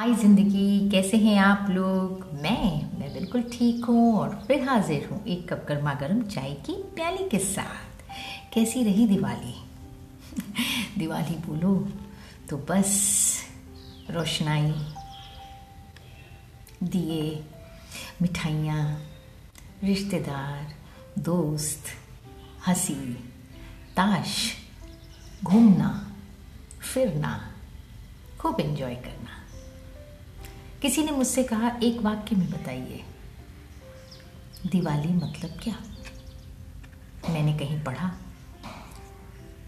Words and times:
हाय 0.00 0.14
ज़िंदगी, 0.14 0.90
कैसे 0.90 1.16
हैं 1.16 1.38
आप 1.38 1.66
लोग? 1.70 2.30
मैं 2.42 2.98
मैं 2.98 3.12
बिल्कुल 3.12 3.42
ठीक 3.42 3.84
हूँ 3.84 4.18
और 4.18 4.44
फिर 4.46 4.68
हाजिर 4.68 5.08
हूँ 5.12 5.26
एक 5.26 5.52
कप 5.52 5.66
गर्मा 5.68 5.94
गर्म 5.94 6.22
चाय 6.22 6.54
की 6.54 6.72
प्याली 6.72 7.28
के 7.28 7.38
साथ। 7.38 8.12
कैसी 8.54 8.82
रही 8.82 9.06
दिवाली? 9.06 9.54
दिवाली 10.98 11.34
बोलो 11.34 11.88
तो 12.50 12.56
बस, 12.56 13.38
रोशनाई, 14.10 14.74
दिए, 16.82 17.44
मिठाइयाँ, 18.22 19.02
रिश्तेदार, 19.84 20.74
दोस्त, 21.18 21.82
हँसी, 22.66 23.14
ताश, 23.96 24.56
घूमना, 25.44 26.12
फिरना, 26.94 27.54
खूब 28.38 28.60
एंजॉय 28.60 28.94
करना। 28.94 29.49
किसी 30.82 31.02
ने 31.02 31.12
मुझसे 31.12 31.42
कहा, 31.44 31.70
एक 31.82 32.00
वाक्य 32.00 32.36
में 32.36 32.50
बताइए। 32.50 33.04
दिवाली 34.66 35.08
मतलब 35.08 35.50
क्या? 35.62 35.74
मैंने 37.30 37.58
कहीं 37.58 37.84
पढ़ा, 37.84 38.10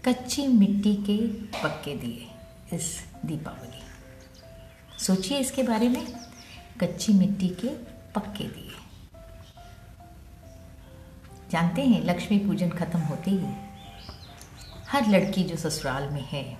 कच्ची 0.05 0.47
मिट्टी 0.47 0.95
के 0.95 1.17
पक्के 1.59 1.95
दिए 1.95 2.27
इस 2.75 3.05
दीपावली। 3.25 3.81
सोचिए 4.99 5.37
इसके 5.37 5.63
बारे 5.63 5.89
में। 5.89 6.05
कच्ची 6.81 7.13
मिट्टी 7.13 7.49
के 7.49 7.67
पक्के 8.15 8.43
दिए। 8.43 8.71
जानते 11.51 11.81
हैं, 11.81 12.03
लक्ष्मी 12.03 12.39
पूजन 12.39 12.69
खत्म 12.69 12.99
होते 12.99 13.31
ही 13.31 13.53
हर 14.89 15.07
लड़की 15.07 15.43
जो 15.43 15.55
ससुराल 15.55 16.09
में 16.09 16.23
है 16.23 16.57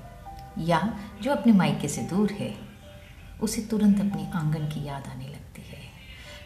या 0.59 1.00
जो 1.22 1.31
अपने 1.31 1.54
मायके 1.54 1.88
से 1.88 2.02
दूर 2.02 2.31
है 2.31 2.73
उसे 3.44 3.62
तुरंत 3.62 4.00
अपनी 4.00 4.26
आँगन 4.34 4.68
की 4.68 4.84
याद 4.86 5.08
आने 5.08 5.28
लगती 5.28 5.62
है। 5.62 5.82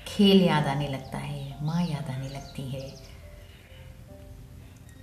खेल 0.08 0.42
याद 0.42 0.68
आने 0.68 0.88
लगता 0.88 1.18
है, 1.18 1.66
माँ 1.66 1.82
याद 1.86 2.10
आने 2.10 2.30
लगती 2.30 2.64
है। 2.70 2.82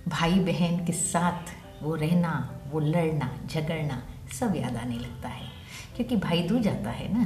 भाई 0.07 0.39
बहन 0.39 0.85
के 0.85 0.93
साथ 0.93 1.53
वो 1.83 1.95
रहना, 1.95 2.33
वो 2.67 2.79
लड़ना, 2.79 3.39
झगड़ना 3.47 4.01
सब 4.39 4.55
याद 4.55 4.75
आने 4.77 4.97
लगता 4.99 5.29
है, 5.29 5.47
क्योंकि 5.95 6.15
भाई 6.15 6.43
दूर 6.43 6.61
जाता 6.61 6.89
है 6.89 7.13
ना। 7.13 7.25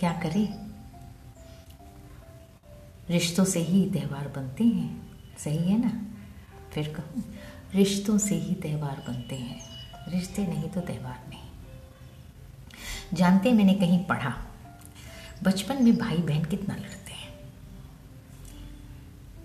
क्या 0.00 0.12
करे? 0.12 0.48
रिश्तों 3.10 3.44
से 3.44 3.60
ही 3.60 3.90
त्यौहार 3.90 4.28
बनते 4.28 4.64
हैं, 4.64 4.90
सही 5.38 5.68
है 5.68 5.78
ना? 5.80 5.92
फिर 6.72 6.94
कहूँ, 6.94 7.24
रिश्तों 7.74 8.18
से 8.18 8.34
ही 8.34 8.54
त्यौहार 8.54 9.04
बनते 9.08 9.36
हैं, 9.36 9.60
रिश्ते 10.08 10.46
नहीं 10.46 10.68
तो 10.68 10.80
त्यौहार 10.80 11.28
नहीं। 11.28 11.47
जानते 13.14 13.52
मैंने 13.52 13.74
कहीं 13.74 14.04
पढ़ा। 14.04 14.36
बचपन 15.42 15.84
में 15.84 15.96
भाई 15.96 16.16
बहन 16.16 16.44
कितना 16.44 16.74
लड़ते 16.74 17.12
हैं? 17.12 17.32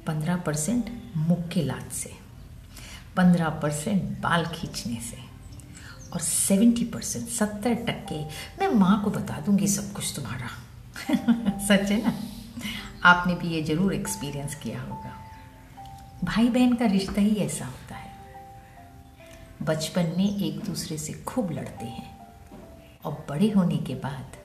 पंद्रह 0.07 0.35
परसेंट 0.35 1.11
मुख 1.15 1.47
के 1.47 1.63
लात 1.63 1.91
से, 1.91 2.13
पंद्रह 3.17 3.49
परसेंट 3.49 4.03
बाल 4.03 4.45
खींचने 4.45 4.95
से 4.95 5.17
और 6.13 6.19
सेवेंटी 6.19 6.85
परसेंट 6.85 7.27
सत्तर 7.27 7.73
टक्के, 7.73 8.23
मैं 8.59 8.67
माँ 8.67 9.03
को 9.03 9.09
बता 9.09 9.41
दूँगी 9.41 9.67
सब 9.67 9.93
कुछ 9.93 10.15
तुम्हारा। 10.15 10.47
सच 11.67 11.91
है 11.91 12.03
ना? 12.03 12.13
आपने 13.03 13.35
भी 13.35 13.47
ये 13.47 13.63
ज़रूर 13.63 13.93
एक्सपीरियंस 13.93 14.55
किया 14.55 14.81
होगा। 14.81 15.19
भाई 16.23 16.49
बहन 16.49 16.75
का 16.75 16.85
रिश्ता 16.85 17.21
ही 17.21 17.35
ऐसा 17.35 17.65
होता 17.65 17.95
है। 17.95 18.11
बचपन 19.61 20.13
में 20.17 20.37
एक 20.37 20.59
दूसरे 20.59 20.97
से 20.97 21.13
खूब 21.13 21.51
लड़ते 21.51 21.85
हैं। 21.85 22.22
और 23.05 23.25
बड़े 23.29 23.49
होने 23.49 23.77
के 23.77 23.95
बाद 23.95 24.37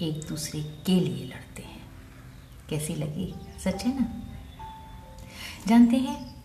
एक 0.00 0.24
दूसरे 0.28 0.60
के 0.60 1.00
लिए 1.00 1.26
लड़ते 1.26 1.62
हैं। 1.62 1.82
कैसी 2.68 2.94
लगी? 2.94 3.34
सच 3.60 3.84
है 3.84 4.00
ना? 4.00 4.22
जानते 5.68 5.96
हैं, 5.96 6.42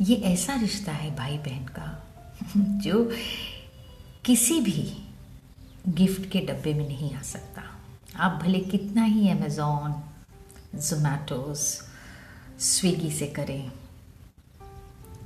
ये 0.00 0.16
ऐसा 0.16 0.54
रिश्ता 0.54 0.92
है 0.92 1.16
भाई 1.16 1.38
बहन 1.38 1.64
का, 1.64 2.06
जो 2.56 3.12
किसी 4.24 4.60
भी 4.60 5.08
गिफ्ट 5.88 6.30
के 6.30 6.40
डब्बे 6.40 6.74
में 6.74 6.88
नहीं 6.88 7.14
आ 7.14 7.22
सकता। 7.22 7.62
आप 8.16 8.42
भले 8.42 8.60
कितना 8.60 9.04
ही 9.04 9.28
अमेज़ोन 9.28 10.04
जोमेटोस 10.74 11.88
स्विगी 12.58 13.10
से 13.10 13.26
करें, 13.26 13.72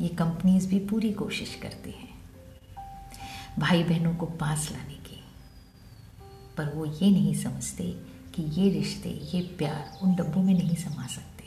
ये 0.00 0.08
कंपनीज़ 0.08 0.68
भी 0.68 0.78
पूरी 0.78 1.12
कोशिश 1.12 1.58
करती 1.62 1.90
हैं। 1.90 2.19
भाई 3.60 3.84
बहनों 3.84 4.16
को 4.16 4.26
पास 4.26 4.72
लाने 4.72 4.94
की। 4.94 5.24
पर 6.56 6.74
वो 6.74 6.84
ये 6.84 7.10
नहीं 7.10 7.34
समझते 7.34 7.84
कि 8.34 8.42
ये 8.42 8.70
रिश्ते, 8.70 9.08
ये 9.10 9.40
प्यार 9.40 9.98
उन 10.02 10.14
डब्बों 10.14 10.42
में 10.42 10.54
नहीं 10.54 10.76
समा 10.76 11.06
सकते। 11.06 11.44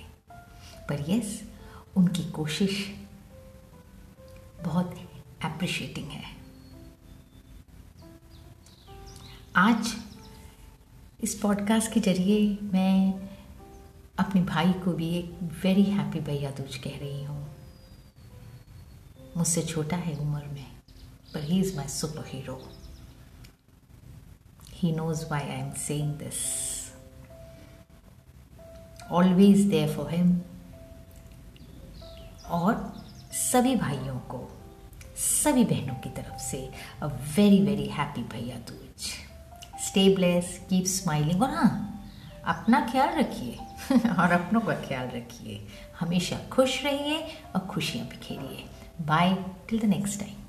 पर 0.89 1.11
यस 1.11 1.51
उनकी 1.95 2.31
कोशिश 2.31 2.91
बहुत 4.63 4.95
एप्रिशिएटिंग 5.45 6.07
है। 6.07 6.23
आज 9.55 9.95
इस 11.21 11.35
पॉडकास्ट 11.35 11.93
के 11.93 11.99
ज़रिए 11.99 12.57
मैं 12.63 13.13
अपने 14.19 14.41
भाई 14.41 14.73
को 14.73 14.93
भी 14.93 15.09
एक 15.09 15.39
वेरी 15.63 15.83
हैप्पी 15.83 16.19
भैया 16.19 16.51
दूज 16.51 16.75
कह 16.75 16.97
रही 16.97 17.23
हूँ। 17.23 17.55
मुझसे 19.37 19.61
छोटा 19.61 19.97
है 19.97 20.15
उम्र 20.15 20.45
में। 20.45 20.72
He 21.43 21.59
is 21.59 21.75
my 21.75 21.83
superhero. 21.85 22.57
He 24.71 24.91
knows 24.91 25.29
why 25.29 25.39
I 25.39 25.59
am 25.65 25.75
saying 25.75 26.17
this. 26.17 26.91
Always 29.09 29.67
there 29.69 29.87
for 29.87 30.09
him. 30.09 30.41
और 32.51 32.75
सभी 33.33 33.75
भाइयों 33.75 34.17
को, 34.31 34.39
सभी 35.17 35.63
बहनों 35.65 35.95
की 36.03 36.09
तरफ़ 36.17 36.41
से 36.41 36.57
अ 37.03 37.07
very 37.37 37.61
very 37.65 37.85
happy 37.97 38.23
Bhaiya 38.33 38.57
Dooj 38.69 39.07
stay 39.85 40.07
bless 40.15 40.57
keep 40.69 40.85
smiling 40.87 41.41
और 41.43 41.49
हाँ 41.49 41.71
अपना 42.53 42.79
ख्याल 42.91 43.17
रखिए 43.19 43.57
और 44.19 44.31
अपनों 44.31 44.61
का 44.61 44.73
ख्याल 44.87 45.07
रखिए 45.15 45.59
हमेशा 45.99 46.37
खुश 46.51 46.83
रहिए 46.85 47.21
और 47.55 47.67
खुशियाँ 47.71 48.07
बिखेरिए 48.07 48.65
bye 49.07 49.35
till 49.69 49.79
the 49.79 49.85
next 49.95 50.19
time 50.19 50.42